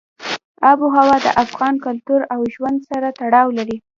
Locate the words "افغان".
1.43-1.75